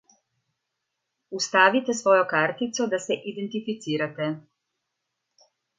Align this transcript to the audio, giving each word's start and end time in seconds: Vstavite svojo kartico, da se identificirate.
Vstavite 1.41 1.95
svojo 2.01 2.25
kartico, 2.33 2.89
da 2.95 3.03
se 3.07 3.21
identificirate. 3.35 4.35